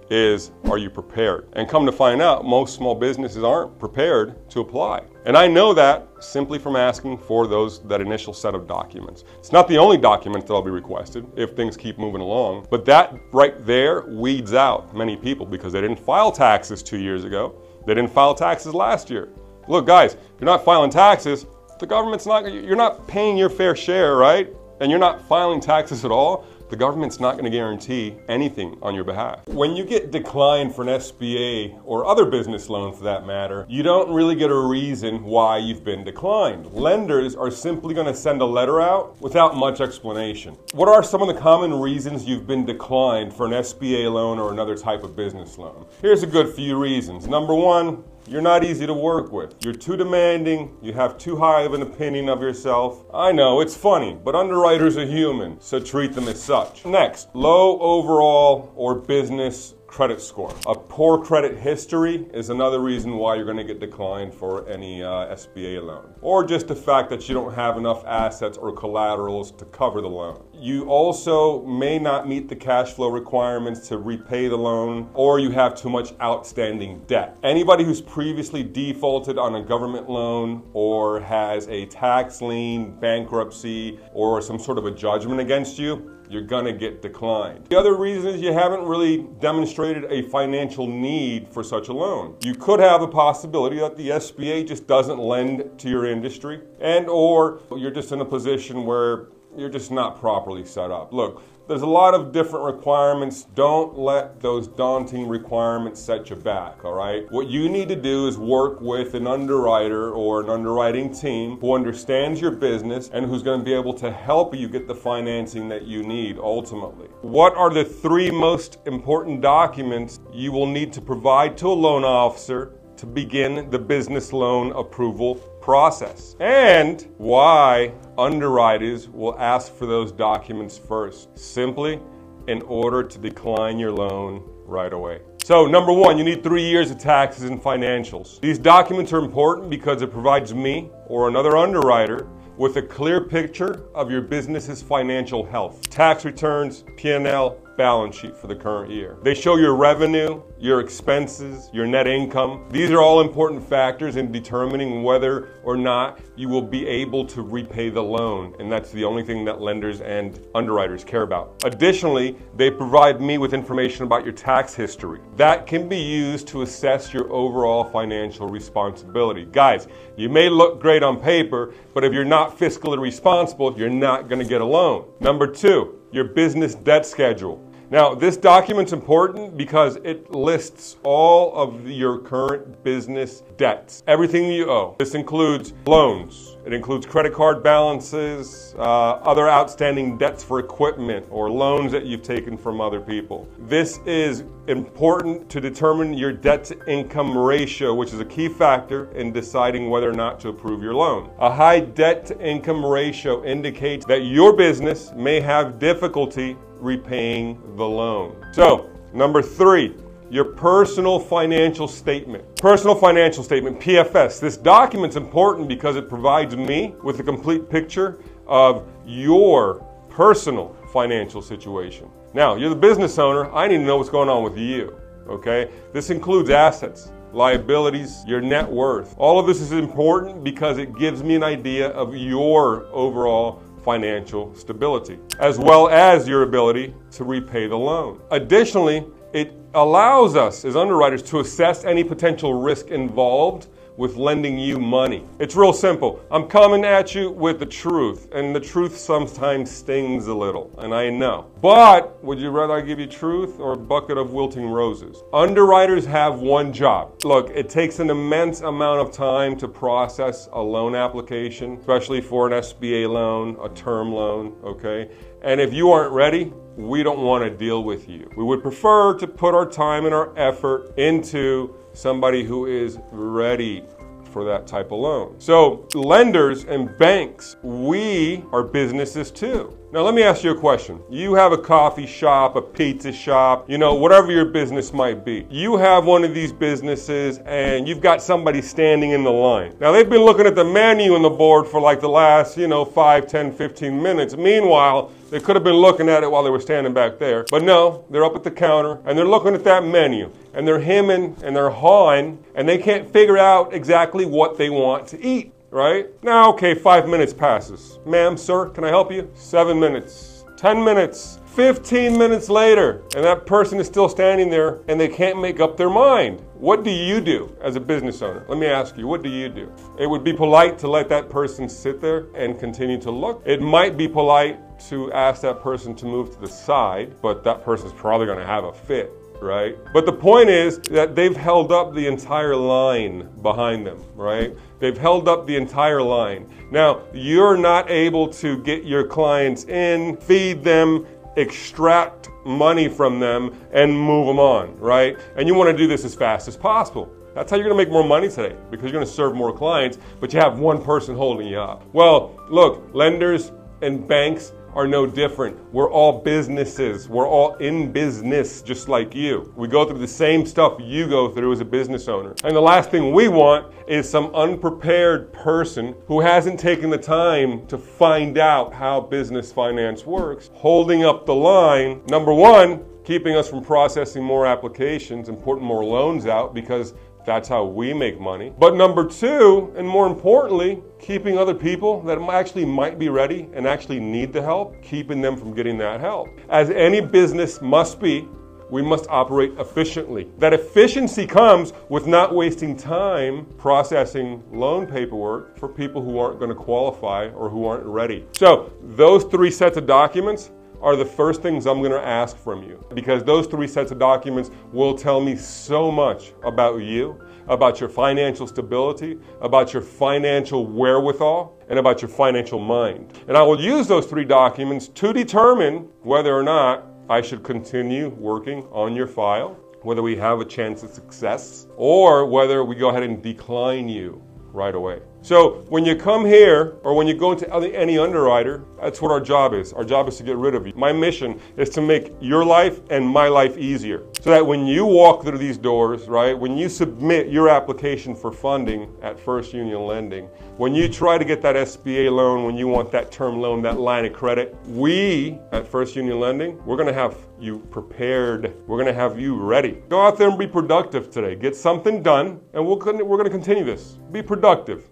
is 0.10 0.52
are 0.70 0.78
you 0.78 0.90
prepared? 0.90 1.48
And 1.54 1.68
come 1.68 1.86
to 1.86 1.92
find 1.92 2.22
out, 2.22 2.46
most 2.46 2.76
small 2.76 2.96
businesses 2.96 3.44
aren't 3.44 3.78
prepared 3.80 4.50
to 4.52 4.60
apply. 4.62 5.04
And 5.26 5.36
I 5.36 5.48
know 5.48 5.74
that 5.74 6.08
simply 6.20 6.60
from 6.60 6.76
asking 6.76 7.18
for 7.18 7.48
those 7.48 7.82
that 7.84 8.02
initial 8.02 8.34
set 8.34 8.54
of 8.54 8.68
documents. 8.68 9.24
It's 9.40 9.52
not 9.52 9.68
the 9.68 9.78
only 9.78 9.98
document 9.98 10.46
that 10.46 10.54
I'll 10.54 10.62
be 10.62 10.70
requested 10.72 11.26
if 11.36 11.56
things 11.56 11.76
keep 11.76 11.98
moving 11.98 12.22
along, 12.22 12.68
but 12.70 12.86
that 12.86 13.14
right 13.32 13.66
there 13.66 14.04
weeds 14.08 14.54
out 14.54 14.96
many 14.96 15.16
people 15.16 15.46
because 15.46 15.74
they 15.74 15.82
didn't 15.82 16.00
file 16.00 16.32
taxes 16.32 16.84
two 16.84 17.00
years 17.00 17.24
ago. 17.24 17.56
They 17.88 17.94
didn't 17.94 18.12
file 18.12 18.36
taxes 18.36 18.74
last 18.74 19.10
year. 19.10 19.30
Look, 19.68 19.88
guys, 19.88 20.14
if 20.14 20.40
you're 20.40 20.46
not 20.46 20.64
filing 20.64 20.92
taxes, 20.92 21.48
the 21.80 21.88
government's 21.88 22.26
not, 22.26 22.52
you're 22.52 22.76
not 22.76 23.08
paying 23.08 23.36
your 23.38 23.50
fair 23.50 23.76
share, 23.76 24.18
right? 24.18 24.50
And 24.80 24.92
you're 24.92 25.00
not 25.00 25.28
filing 25.28 25.60
taxes 25.60 26.06
at 26.06 26.12
all 26.12 26.46
the 26.70 26.76
government's 26.76 27.20
not 27.20 27.34
going 27.34 27.46
to 27.46 27.50
guarantee 27.50 28.16
anything 28.28 28.78
on 28.82 28.96
your 28.96 29.04
behalf. 29.04 29.48
When 29.48 29.76
you 29.76 29.86
get 29.86 30.12
declined 30.12 30.74
for 30.74 30.82
an 30.82 30.88
SBA 30.88 31.80
or 31.86 32.06
other 32.06 32.26
business 32.26 32.70
loan 32.70 32.94
for 32.94 33.04
that 33.04 33.26
matter, 33.26 33.66
you 33.70 33.84
don't 33.84 34.12
really 34.12 34.36
get 34.36 34.50
a 34.50 34.58
reason 34.58 35.24
why 35.24 35.58
you've 35.58 35.84
been 35.84 36.04
declined. 36.04 36.72
Lenders 36.74 37.36
are 37.36 37.52
simply 37.52 37.94
going 37.94 38.08
to 38.08 38.16
send 38.16 38.42
a 38.42 38.46
letter 38.46 38.82
out 38.82 39.20
without 39.22 39.56
much 39.56 39.82
explanation. 39.82 40.56
What 40.74 40.90
are 40.90 41.04
some 41.04 41.22
of 41.22 41.28
the 41.28 41.40
common 41.40 41.80
reasons 41.80 42.26
you've 42.26 42.48
been 42.48 42.66
declined 42.66 43.34
for 43.34 43.46
an 43.46 43.52
SBA 43.52 44.12
loan 44.12 44.40
or 44.40 44.52
another 44.52 44.76
type 44.76 45.04
of 45.04 45.16
business 45.16 45.58
loan? 45.58 45.86
Here's 46.02 46.24
a 46.24 46.28
good 46.28 46.54
few 46.54 46.78
reasons. 46.78 47.28
Number 47.28 47.54
one, 47.54 48.04
you're 48.28 48.42
not 48.42 48.64
easy 48.64 48.88
to 48.88 48.94
work 48.94 49.32
with. 49.32 49.56
You're 49.64 49.74
too 49.74 49.96
demanding. 49.96 50.76
You 50.82 50.94
have 50.94 51.18
too 51.18 51.38
high 51.38 51.62
of 51.62 51.74
an 51.74 51.82
opinion 51.82 52.30
of 52.30 52.42
yourself. 52.42 53.04
I 53.14 53.32
know, 53.32 53.62
it's 53.62 53.78
funny, 53.78 54.18
but 54.24 54.36
underwriters 54.36 54.98
are 54.98 55.06
human, 55.06 55.60
so 55.62 55.80
treat 55.80 56.14
them 56.14 56.28
as 56.28 56.42
such. 56.42 56.86
Next, 56.86 57.28
low 57.34 57.80
overall 57.80 58.74
or 58.76 58.96
business 58.96 59.76
credit 59.96 60.20
score. 60.20 60.54
A 60.68 60.76
poor 60.76 61.18
credit 61.18 61.58
history 61.58 62.28
is 62.34 62.50
another 62.50 62.82
reason 62.82 63.16
why 63.16 63.36
you're 63.36 63.46
going 63.46 63.56
to 63.56 63.64
get 63.64 63.80
declined 63.80 64.34
for 64.34 64.68
any 64.68 65.02
uh, 65.02 65.34
SBA 65.34 65.82
loan. 65.82 66.14
Or 66.20 66.44
just 66.44 66.68
the 66.68 66.76
fact 66.76 67.10
that 67.12 67.30
you 67.30 67.34
don't 67.34 67.54
have 67.54 67.78
enough 67.78 68.04
assets 68.06 68.58
or 68.58 68.74
collaterals 68.74 69.52
to 69.52 69.64
cover 69.64 70.02
the 70.02 70.10
loan. 70.10 70.44
You 70.54 70.90
also 70.90 71.66
may 71.66 71.98
not 71.98 72.28
meet 72.28 72.50
the 72.50 72.58
cash 72.58 72.92
flow 72.92 73.08
requirements 73.08 73.88
to 73.88 73.98
repay 73.98 74.50
the 74.50 74.58
loan, 74.58 75.10
or 75.14 75.40
you 75.40 75.50
have 75.52 75.76
too 75.76 75.90
much 75.90 76.14
outstanding 76.22 77.00
debt. 77.08 77.38
Anybody 77.42 77.86
who's 77.86 78.02
previously 78.02 78.64
defaulted 78.64 79.38
on 79.38 79.56
a 79.56 79.64
government 79.64 80.10
loan 80.10 80.70
or 80.74 81.22
has 81.22 81.70
a 81.70 81.86
tax 81.86 82.42
lien, 82.42 83.00
bankruptcy, 83.00 83.98
or 84.12 84.42
some 84.42 84.60
sort 84.60 84.78
of 84.78 84.86
a 84.88 84.92
judgment 84.92 85.40
against 85.40 85.80
you, 85.80 86.15
you're 86.30 86.42
gonna 86.42 86.74
get 86.74 87.02
declined. 87.02 87.66
The 87.70 87.78
other 87.78 87.96
reason 87.96 88.28
is 88.28 88.42
you 88.42 88.54
haven't 88.54 88.84
really 88.84 89.28
demonstrated 89.40 90.06
a 90.06 90.24
financial 90.30 90.88
need 90.88 91.48
for 91.50 91.64
such 91.64 91.88
a 91.88 91.94
loan. 91.94 92.36
You 92.42 92.56
could 92.56 92.80
have 92.80 93.02
a 93.02 93.08
possibility 93.08 93.80
that 93.80 93.98
the 93.98 94.10
SBA 94.10 94.68
just 94.68 94.88
doesn't 94.88 95.20
lend 95.20 95.80
to 95.80 95.90
your 95.90 96.06
industry 96.06 96.62
and 96.80 97.08
or 97.10 97.60
you're 97.76 97.92
just 97.92 98.12
in 98.12 98.22
a 98.22 98.26
position 98.26 98.86
where 98.86 99.28
you're 99.58 99.70
just 99.70 99.92
not 99.92 100.20
properly 100.20 100.66
set 100.66 100.92
up. 100.92 101.14
Look, 101.14 101.42
There's 101.68 101.82
a 101.82 101.88
lot 101.88 102.14
of 102.14 102.32
different 102.32 102.64
requirements. 102.64 103.48
Don't 103.56 103.98
let 103.98 104.40
those 104.40 104.68
daunting 104.68 105.28
requirements 105.28 106.00
set 106.00 106.30
you 106.30 106.36
back, 106.36 106.86
all 106.86 106.94
right? 106.94 107.26
What 107.32 107.48
you 107.48 107.70
need 107.70 107.88
to 107.88 107.96
do 107.96 108.28
is 108.28 108.38
work 108.38 108.82
with 108.82 109.16
an 109.16 109.26
underwriter 109.26 110.12
or 110.12 110.44
an 110.44 110.50
underwriting 110.52 111.12
team 111.12 111.58
who 111.58 111.74
understands 111.74 112.40
your 112.40 112.52
business 112.52 113.10
and 113.12 113.26
who's 113.26 113.42
going 113.42 113.62
to 113.62 113.66
be 113.66 113.74
able 113.74 113.96
to 113.96 114.12
help 114.12 114.54
you 114.56 114.70
get 114.70 114.88
the 114.88 114.94
financing 114.94 115.68
that 115.70 115.88
you 115.88 116.04
need 116.04 116.38
ultimately. 116.38 117.08
What 117.22 117.56
are 117.56 117.72
the 117.74 117.84
three 117.84 118.30
most 118.30 118.78
important 118.86 119.42
documents 119.42 120.20
you 120.32 120.52
will 120.52 120.68
need 120.68 120.94
to 120.94 121.02
provide 121.02 121.58
to 121.58 121.68
a 121.68 121.74
loan 121.74 122.04
officer 122.04 122.74
to 122.98 123.08
begin 123.08 123.72
the 123.72 123.80
business 123.80 124.32
loan 124.32 124.72
approval 124.74 125.42
process 125.66 126.36
and 126.40 127.08
why 127.18 127.92
underwriters 128.20 129.10
will 129.10 129.36
ask 129.40 129.74
for 129.74 129.88
those 129.88 130.12
documents 130.12 130.78
first, 130.78 131.36
simply 131.36 132.00
in 132.48 132.62
order 132.62 133.02
to 133.02 133.18
decline 133.18 133.80
your 133.80 133.92
loan 133.92 134.44
right 134.68 134.94
away. 134.94 135.22
So, 135.44 135.66
number 135.66 135.92
one, 135.92 136.20
you 136.20 136.24
need 136.24 136.44
three 136.44 136.70
years 136.70 136.92
of 136.92 137.00
taxes 137.00 137.46
and 137.46 137.60
financials. 137.60 138.40
These 138.42 138.60
documents 138.60 139.12
are 139.12 139.18
important 139.18 139.72
because 139.72 140.04
it 140.04 140.12
provides 140.12 140.54
me 140.54 140.92
or 141.08 141.30
another 141.30 141.58
underwriter 141.58 142.28
with 142.58 142.78
a 142.78 142.82
clear 142.84 143.22
picture 143.22 143.86
of 143.96 144.12
your 144.12 144.22
business's 144.22 144.84
financial 144.84 145.44
health. 145.44 145.90
Tax 145.90 146.26
returns, 146.26 146.84
P&L, 146.96 147.60
balance 147.78 148.16
sheet 148.16 148.36
for 148.38 148.48
the 148.48 148.56
current 148.56 148.92
year. 148.92 149.18
They 149.24 149.34
show 149.34 149.58
your 149.58 149.76
revenue, 149.76 150.42
your 150.60 150.80
expenses, 150.80 151.70
your 151.74 151.86
net 151.86 152.08
income. 152.08 152.66
These 152.70 152.92
are 152.92 153.02
all 153.02 153.22
important 153.22 153.68
factors 153.68 154.16
in 154.16 154.32
determining 154.32 155.04
whether 155.04 155.50
or 155.64 155.76
not 155.76 156.20
you 156.36 156.48
will 156.48 156.62
be 156.62 156.88
able 156.88 157.26
to 157.26 157.42
repay 157.42 157.90
the 157.90 158.02
loan. 158.02 158.56
And 158.60 158.72
that's 158.72 158.92
the 158.92 159.04
only 159.04 159.24
thing 159.24 159.46
that 159.46 159.62
lenders 159.62 160.02
and 160.02 160.40
underwriters 160.54 161.04
care 161.04 161.24
about. 161.24 161.62
Additionally, 161.64 162.38
they 162.56 162.70
provide 162.70 163.22
me 163.22 163.38
with 163.38 163.54
information 163.54 164.04
about 164.04 164.24
your 164.24 164.34
tax 164.34 164.74
history. 164.74 165.20
That 165.36 165.68
can 165.68 165.90
be 165.90 165.98
used 165.98 166.48
to 166.50 166.62
assess 166.62 167.14
your 167.14 167.32
overall 167.32 167.84
financial 167.84 168.48
responsibility. 168.48 169.46
Guys, 169.46 169.88
you 170.16 170.30
may 170.30 170.50
look 170.50 170.80
great 170.80 171.04
on 171.04 171.20
paper, 171.20 171.74
but 171.94 172.04
if 172.04 172.14
you're 172.14 172.24
not 172.24 172.58
fiscally 172.58 173.00
responsible, 173.00 173.78
you're 173.78 173.90
not 173.90 174.30
to 174.30 174.46
get 174.46 174.62
a 174.62 174.66
loan. 174.66 175.06
Number 175.20 175.48
two, 175.48 176.00
your 176.16 176.24
business 176.24 176.76
debt 176.76 177.06
schedule. 177.06 177.62
Now, 177.92 178.16
this 178.16 178.36
document's 178.36 178.94
important 178.94 179.56
because 179.58 179.98
it 179.98 180.32
lists 180.32 180.98
all 181.04 181.54
of 181.54 181.88
your 181.88 182.18
current 182.18 182.84
business 182.84 183.44
debts, 183.58 184.04
everything 184.08 184.52
you 184.52 184.72
owe. 184.72 184.96
This 184.98 185.14
includes 185.14 185.74
loans, 185.86 186.58
it 186.66 186.74
includes 186.74 187.06
credit 187.06 187.34
card 187.34 187.62
balances, 187.62 188.74
uh, 188.80 188.82
other 188.82 189.48
outstanding 189.48 190.18
debts 190.18 190.44
for 190.44 190.60
equipment, 190.60 191.28
or 191.30 191.52
loans 191.52 191.92
that 191.92 192.06
you've 192.06 192.24
taken 192.24 192.58
from 192.58 192.82
other 192.82 193.00
people. 193.00 193.48
This 193.60 194.00
is 194.08 194.44
important 194.68 195.48
to 195.52 195.62
determine 195.62 196.16
your 196.16 196.34
debt 196.34 196.64
to 196.66 196.92
income 196.92 197.38
ratio, 197.38 197.94
which 197.94 198.14
is 198.14 198.20
a 198.20 198.26
key 198.26 198.50
factor 198.50 199.12
in 199.12 199.32
deciding 199.32 199.92
whether 199.92 200.10
or 200.10 200.14
not 200.14 200.40
to 200.40 200.50
approve 200.50 200.82
your 200.82 200.96
loan. 200.96 201.30
A 201.38 201.52
high 201.52 201.82
debt 201.82 202.26
to 202.26 202.40
income 202.40 202.84
ratio 202.84 203.44
indicates 203.46 204.08
that 204.08 204.24
your 204.24 204.54
business 204.54 205.12
may 205.16 205.40
have 205.40 205.78
difficulty 205.78 206.58
repaying 206.80 207.62
the 207.76 207.88
loan. 207.88 208.46
So, 208.52 208.90
number 209.14 209.42
three, 209.42 209.96
your 210.30 210.46
personal 210.46 211.20
financial 211.20 211.88
statement. 211.88 212.44
Personal 212.58 212.96
financial 212.96 213.44
statement, 213.44 213.80
PFS. 213.80 214.40
This 214.40 214.58
document's 214.58 215.16
important 215.16 215.68
because 215.68 215.96
it 215.96 216.10
provides 216.10 216.56
me 216.56 216.96
with 217.04 217.20
a 217.20 217.24
complete 217.24 217.70
picture 217.70 218.20
of 218.48 218.88
your 219.06 219.86
personal 220.10 220.76
financial 220.92 221.42
situation. 221.42 222.10
Now, 222.34 222.56
you're 222.56 222.70
the 222.70 222.76
business 222.76 223.18
owner. 223.20 223.52
I 223.54 223.68
need 223.68 223.78
to 223.78 223.84
know 223.84 223.98
what's 223.98 224.10
going 224.10 224.30
on 224.30 224.44
with 224.44 224.58
you. 224.58 224.98
Okay? 225.28 225.70
This 225.94 226.10
includes 226.10 226.50
assets, 226.50 227.12
liabilities, 227.32 228.24
your 228.26 228.42
net 228.42 228.70
worth. 228.70 229.16
All 229.18 229.40
of 229.40 229.48
this 229.48 229.62
is 229.62 229.72
important 229.72 230.44
because 230.44 230.78
it 230.78 230.98
gives 230.98 231.24
me 231.24 231.36
an 231.36 231.44
idea 231.44 231.90
of 231.90 232.16
your 232.16 232.88
overall 232.88 233.62
financial 233.86 234.54
stability, 234.56 235.20
as 235.40 235.60
well 235.60 235.88
as 235.88 236.28
your 236.28 236.42
ability 236.42 236.94
to 237.12 237.24
repay 237.24 237.68
the 237.68 237.78
loan. 237.78 238.20
Additionally, 238.32 239.06
it 239.32 239.54
allows 239.76 240.36
us 240.36 240.66
as 240.66 240.76
underwriters 240.76 241.22
to 241.22 241.40
assess 241.40 241.86
any 241.86 242.04
potential 242.04 242.56
risk 242.56 242.88
involved 242.88 243.68
with 243.98 244.16
lending 244.16 244.58
you 244.58 244.80
money. 244.80 245.26
It's 245.40 245.56
real 245.56 245.74
simple. 245.74 246.22
I'm 246.32 246.48
coming 246.48 246.84
at 246.84 247.16
you 247.16 247.32
with 247.32 247.60
the 247.60 247.66
truth, 247.66 248.28
and 248.34 248.56
the 248.56 248.60
truth 248.60 248.98
sometimes 248.98 249.72
stings 249.72 250.28
a 250.28 250.34
little, 250.34 250.74
and 250.80 250.94
I 250.94 251.10
know. 251.10 251.50
But 251.62 252.24
would 252.24 252.40
you 252.40 252.50
rather 252.50 252.74
I 252.74 252.82
give 252.82 253.00
you 253.00 253.08
truth 253.08 253.60
or 253.60 253.74
a 253.74 253.78
bucket 253.78 254.18
of 254.18 254.32
wilting 254.32 254.68
roses? 254.68 255.24
Underwriters 255.34 256.06
have 256.06 256.40
one 256.40 256.74
job. 256.74 257.24
Look, 257.24 257.50
it 257.52 257.70
takes 257.70 258.00
an 258.00 258.10
immense 258.10 258.62
amount 258.62 259.00
of 259.02 259.12
time 259.12 259.56
to 259.58 259.68
process 259.68 260.50
a 260.52 260.62
loan 260.62 260.96
application, 260.96 261.78
especially 261.78 262.22
for 262.22 262.48
an 262.48 262.54
SBA 262.54 263.10
loan, 263.10 263.58
a 263.64 263.70
term 263.70 264.12
loan, 264.12 264.56
okay? 264.64 265.10
And 265.42 265.62
if 265.62 265.74
you 265.74 265.92
aren't 265.92 266.12
ready, 266.12 266.52
we 266.76 267.04
don't 267.04 267.20
want 267.20 267.44
to 267.44 267.50
deal 267.50 267.84
with 267.84 268.10
you. 268.10 268.30
We 268.36 268.44
would 268.44 268.62
prefer 268.62 269.18
to 269.20 269.28
put 269.28 269.54
our 269.54 269.66
time 269.66 270.06
and 270.06 270.14
our 270.14 270.38
effort 270.38 270.98
into 270.98 271.74
somebody 271.96 272.44
who 272.44 272.66
is 272.66 273.00
ready 273.12 273.84
for 274.32 274.44
that 274.44 274.68
type 274.68 274.92
of 274.92 275.00
loan. 275.00 275.36
So, 275.40 275.88
lenders 275.94 276.66
and 276.66 276.96
banks, 276.98 277.56
we 277.64 278.44
are 278.52 278.64
businesses 278.64 279.32
too. 279.32 279.76
Now, 279.96 280.02
let 280.02 280.14
me 280.14 280.24
ask 280.24 280.44
you 280.44 280.52
a 280.52 280.60
question. 280.60 281.02
You 281.10 281.36
have 281.36 281.54
a 281.54 281.58
coffee 281.58 282.06
shop, 282.06 282.58
a 282.58 282.62
pizza 282.62 283.14
shop, 283.14 283.70
you 283.70 283.78
know, 283.78 283.94
whatever 283.94 284.30
your 284.30 284.44
business 284.44 284.92
might 284.92 285.24
be. 285.24 285.48
You 285.50 285.78
have 285.78 286.04
one 286.04 286.26
of 286.26 286.34
these 286.34 286.52
businesses 286.52 287.38
and 287.46 287.88
you've 287.88 288.02
got 288.02 288.22
somebody 288.22 288.62
standing 288.62 289.12
in 289.12 289.24
the 289.24 289.32
line. 289.32 289.74
Now, 289.80 289.94
they've 289.94 290.10
been 290.10 290.24
looking 290.24 290.48
at 290.48 290.54
the 290.54 290.66
menu 290.66 291.16
on 291.16 291.22
the 291.22 291.30
board 291.30 291.66
for 291.66 291.80
like 291.80 292.02
the 292.02 292.10
last, 292.10 292.58
you 292.58 292.68
know, 292.68 292.84
5, 292.84 293.26
10, 293.26 293.54
15 293.54 294.04
minutes. 294.04 294.36
Meanwhile, 294.36 295.14
they 295.30 295.40
could 295.40 295.56
have 295.56 295.64
been 295.64 295.78
looking 295.78 296.10
at 296.10 296.24
it 296.24 296.30
while 296.30 296.44
they 296.44 296.50
were 296.50 296.60
standing 296.60 296.94
back 296.94 297.18
there. 297.18 297.46
But 297.50 297.64
no, 297.64 298.04
they're 298.10 298.26
up 298.26 298.36
at 298.36 298.44
the 298.44 298.52
counter 298.52 299.00
and 299.06 299.18
they're 299.18 299.26
looking 299.26 299.54
at 299.54 299.64
that 299.64 299.86
menu 299.86 300.30
and 300.54 300.68
they're 300.68 300.82
hemming 300.82 301.38
and 301.42 301.56
they're 301.56 301.70
hawing 301.70 302.44
and 302.54 302.68
they 302.68 302.80
can't 302.80 303.10
figure 303.14 303.38
out 303.38 303.74
exactly 303.74 304.26
what 304.26 304.58
they 304.58 304.70
want 304.70 305.08
to 305.08 305.26
eat 305.26 305.55
right? 305.76 306.08
Now, 306.24 306.54
okay, 306.54 306.74
five 306.74 307.10
minutes 307.10 307.34
passes. 307.34 308.00
Ma'am, 308.06 308.38
sir, 308.38 308.70
can 308.70 308.86
I 308.86 308.88
help 308.88 309.12
you? 309.12 309.30
Seven 309.34 309.78
minutes, 309.78 310.46
10 310.56 310.82
minutes, 310.82 311.40
15 311.48 312.18
minutes 312.18 312.48
later, 312.48 313.04
and 313.14 313.26
that 313.26 313.46
person 313.46 313.78
is 313.82 313.86
still 313.86 314.08
standing 314.08 314.50
there 314.50 314.80
and 314.88 314.98
they 314.98 315.10
can't 315.10 315.42
make 315.42 315.60
up 315.60 315.76
their 315.76 315.90
mind. 315.90 316.42
What 316.54 316.86
do 316.86 316.92
you 316.92 317.20
do 317.20 317.54
as 317.62 317.76
a 317.76 317.82
business 317.82 318.22
owner? 318.22 318.46
Let 318.48 318.58
me 318.58 318.68
ask 318.68 318.98
you, 318.98 319.06
what 319.06 319.22
do 319.22 319.28
you 319.28 319.50
do? 319.50 319.70
It 320.00 320.08
would 320.08 320.24
be 320.24 320.32
polite 320.32 320.80
to 320.80 320.88
let 320.88 321.10
that 321.10 321.30
person 321.30 321.68
sit 321.68 322.00
there 322.00 322.28
and 322.36 322.58
continue 322.58 323.00
to 323.02 323.12
look. 323.12 323.44
It 323.46 323.62
might 323.62 323.98
be 323.98 324.08
polite 324.08 324.80
to 324.88 325.12
ask 325.12 325.42
that 325.42 325.62
person 325.62 325.94
to 325.96 326.06
move 326.06 326.32
to 326.36 326.40
the 326.40 326.48
side, 326.48 327.16
but 327.22 327.44
that 327.44 327.66
person's 327.66 327.92
probably 327.92 328.28
to 328.28 328.46
have 328.46 328.64
a 328.64 328.72
fit 328.72 329.12
right? 329.42 329.78
But 329.94 330.06
the 330.06 330.14
point 330.14 330.50
is 330.50 330.80
that 330.92 331.16
they've 331.16 331.36
held 331.36 331.72
up 331.72 331.94
the 331.94 332.08
entire 332.08 332.56
line 332.56 333.30
behind 333.42 333.86
them, 333.86 334.04
right? 334.16 334.56
They've 334.80 334.98
held 334.98 335.28
up 335.28 335.48
the 335.48 335.56
entire 335.56 336.02
line. 336.02 336.52
Now, 336.72 337.04
you're 337.14 337.58
not 337.58 337.90
able 337.90 338.28
to 338.34 338.62
get 338.64 338.84
your 338.84 339.06
clients 339.06 339.66
in, 339.66 340.18
feed 340.18 340.64
them, 340.64 341.06
extract 341.38 342.30
money 342.46 342.88
from 342.88 343.20
them, 343.20 343.56
and 343.72 343.98
move 343.98 344.28
them 344.28 344.40
on, 344.40 344.78
right? 344.78 345.18
And 345.36 345.48
you 345.48 345.56
want 345.56 345.70
to 345.70 345.78
do 345.78 345.88
this 345.88 346.06
as 346.06 346.16
fast 346.16 346.48
as 346.48 346.56
possible. 346.56 347.12
That's 347.34 347.52
how 347.52 347.58
you're 347.58 347.68
to 347.68 347.76
make 347.76 347.90
more 347.90 348.08
money 348.08 348.30
today 348.30 348.56
because 348.72 348.92
you're 348.92 349.02
to 349.02 349.06
serve 349.06 349.36
more 349.36 349.52
clients, 349.52 349.98
but 350.22 350.32
you 350.34 350.40
have 350.40 350.60
one 350.60 350.82
person 350.82 351.16
holding 351.16 351.48
you 351.48 351.60
up. 351.60 351.84
Well, 351.92 352.40
look, 352.50 352.90
lenders 352.94 353.52
and 353.82 354.08
banks 354.08 354.54
are 354.76 354.88
no 354.88 355.06
different. 355.06 355.58
We're 355.74 355.90
all 355.90 356.22
businesses. 356.22 357.08
We're 357.08 357.28
all 357.28 357.56
in 357.56 357.92
business 357.92 358.62
just 358.62 358.90
like 358.90 359.16
you. 359.16 359.54
We 359.56 359.68
go 359.68 359.86
through 359.86 360.00
the 360.00 360.08
same 360.08 360.46
stuff 360.46 360.78
you 360.80 361.08
go 361.08 361.30
through 361.30 361.54
as 361.54 361.62
a 361.62 361.66
business 361.66 362.08
owner. 362.08 362.36
And 362.44 362.56
the 362.56 362.62
last 362.62 362.92
thing 362.92 363.14
we 363.14 363.30
want 363.30 363.74
is 363.88 364.10
some 364.10 364.36
unprepared 364.36 365.32
person 365.32 365.96
who 366.08 366.20
hasn't 366.20 366.60
taken 366.60 366.90
the 366.90 366.98
time 366.98 367.66
to 367.68 367.78
find 367.78 368.38
out 368.38 368.74
how 368.74 369.00
business 369.00 369.52
finance 369.52 370.06
works, 370.06 370.50
holding 370.54 371.06
up 371.06 371.26
the 371.26 371.36
line. 371.36 372.02
Number 372.10 372.34
one, 372.34 372.84
keeping 373.06 373.36
us 373.36 373.48
from 373.48 373.64
processing 373.64 374.24
more 374.24 374.46
applications 374.46 375.30
and 375.30 375.42
putting 375.42 375.64
more 375.64 375.86
loans 375.86 376.26
out 376.26 376.54
because 376.54 376.96
that's 377.26 377.48
how 377.48 377.66
we 377.66 377.94
make 377.94 378.20
money. 378.20 378.54
But 378.58 378.76
number 378.76 379.08
two, 379.08 379.74
and 379.76 379.88
more 379.88 380.08
importantly, 380.08 380.82
keeping 381.00 381.38
other 381.38 381.54
people 381.54 382.02
that 382.04 382.20
actually 382.22 382.66
might 382.66 383.00
be 383.00 383.10
ready 383.10 383.50
and 383.54 383.68
actually 383.68 384.00
need 384.00 384.32
the 384.34 384.42
help, 384.42 384.82
keeping 384.82 385.22
them 385.22 385.36
from 385.36 385.54
getting 385.54 385.78
that 385.80 386.00
help. 386.00 386.30
As 386.50 386.70
any 386.70 387.02
business 387.02 387.62
must 387.62 388.00
be, 388.00 388.28
we 388.70 388.82
must 388.82 389.08
operate 389.10 389.54
efficiently. 389.60 390.28
That 390.40 390.54
efficiency 390.54 391.28
comes 391.28 391.74
with 391.90 392.08
not 392.08 392.34
wasting 392.34 392.76
time 392.76 393.46
processing 393.58 394.44
loan 394.52 394.88
paperwork 394.88 395.58
for 395.58 395.68
people 395.68 396.02
who 396.02 396.18
aren't 396.18 396.40
going 396.40 396.50
to 396.50 396.56
qualify 396.56 397.30
or 397.30 397.50
who 397.50 397.66
aren't 397.66 397.86
ready. 397.86 398.26
So, 398.32 398.74
those 398.82 399.24
three 399.26 399.52
sets 399.52 399.78
of 399.78 399.86
documents 399.86 400.52
are 400.86 400.96
the 400.96 401.04
first 401.04 401.42
things 401.42 401.66
I'm 401.66 401.80
going 401.80 401.92
to 401.92 402.00
ask 402.00 402.38
from 402.38 402.62
you 402.62 402.86
because 402.94 403.24
those 403.24 403.48
three 403.48 403.68
sets 403.68 403.92
of 403.92 403.98
documents 403.98 404.52
will 404.72 404.96
tell 404.96 405.20
me 405.20 405.36
so 405.36 405.92
much 405.92 406.34
about 406.44 406.78
you, 406.78 407.20
about 407.48 407.80
your 407.80 407.90
financial 407.90 408.46
stability, 408.46 409.18
about 409.42 409.74
your 409.74 409.82
financial 409.82 410.68
wherewithal, 410.68 411.58
and 411.70 411.80
about 411.80 412.04
your 412.04 412.10
financial 412.10 412.60
mind. 412.60 413.20
And 413.28 413.36
I 413.36 413.42
will 413.42 413.60
use 413.60 413.88
those 413.88 414.06
three 414.06 414.26
documents 414.26 414.88
to 414.90 415.12
determine 415.12 415.88
whether 416.04 416.38
or 416.38 416.44
not 416.44 416.86
I 417.10 417.20
should 417.20 417.44
continue 417.44 418.10
working 418.10 418.62
on 418.72 418.96
your 418.96 419.08
file, 419.08 419.58
whether 419.82 420.04
we 420.04 420.16
have 420.18 420.40
a 420.40 420.46
chance 420.46 420.84
of 420.84 420.92
success, 420.92 421.66
or 421.78 422.28
whether 422.28 422.64
we 422.64 422.76
go 422.76 422.90
ahead 422.90 423.02
and 423.02 423.24
decline 423.24 423.90
you 423.90 424.22
right 424.54 424.76
away. 424.76 425.02
So 425.26 425.66
when 425.70 425.86
you 425.86 425.96
come 425.96 426.24
here 426.24 426.76
or 426.84 426.94
when 426.94 427.08
you 427.08 427.16
go 427.16 427.32
into 427.32 427.52
any 427.76 427.98
underwriter, 427.98 428.64
that's 428.80 429.02
what 429.02 429.10
our 429.10 429.20
job 429.20 429.56
is. 429.56 429.74
Our 429.74 429.84
job 429.84 430.08
is 430.08 430.18
to 430.18 430.24
get 430.24 430.38
rid 430.38 430.54
of 430.54 430.68
you. 430.68 430.74
My 430.76 430.94
mission 430.94 431.42
is 431.58 431.70
to 431.70 431.82
make 431.82 432.14
your 432.22 432.46
life 432.46 432.80
and 432.92 433.08
my 433.08 433.28
life 433.28 433.58
easier. 433.58 434.04
So 434.22 434.30
that 434.30 434.46
when 434.46 434.68
you 434.68 434.86
walk 434.86 435.24
through 435.24 435.40
these 435.40 435.58
doors, 435.58 436.08
right, 436.08 436.38
when 436.38 436.56
you 436.56 436.70
submit 436.70 437.30
your 437.30 437.50
application 437.50 438.14
for 438.14 438.32
funding 438.32 438.96
at 439.02 439.20
First 439.20 439.52
Union 439.52 439.88
Lending, 439.88 440.26
when 440.58 440.76
you 440.76 440.88
try 440.88 441.18
to 441.18 441.26
get 441.26 441.42
that 441.42 441.56
SBA 441.56 442.12
loan, 442.12 442.44
when 442.44 442.56
you 442.56 442.68
want 442.68 442.92
that 442.92 443.12
term 443.12 443.42
loan, 443.42 443.64
that 443.64 443.80
line 443.80 444.06
of 444.06 444.14
credit, 444.14 444.56
we 444.68 445.40
at 445.52 445.68
First 445.68 445.96
Union 445.96 446.20
Lending, 446.20 446.64
we're 446.68 446.78
going 446.78 446.88
to 446.88 446.94
have 446.94 447.18
you 447.40 447.58
prepared. 447.72 448.54
We're 448.68 448.78
going 448.78 448.94
to 448.94 448.94
have 448.94 449.20
you 449.20 449.36
ready. 449.38 449.82
Go 449.90 450.06
out 450.06 450.20
there 450.20 450.30
and 450.30 450.38
be 450.38 450.46
productive 450.46 451.10
today. 451.10 451.36
Get 451.36 451.56
something 451.56 452.04
done, 452.04 452.42
and 452.54 452.64
we'll, 452.64 452.78
we're 452.78 453.18
going 453.18 453.24
to 453.24 453.32
continue 453.32 453.64
this. 453.64 453.98
Be 454.12 454.22
productive. 454.22 454.88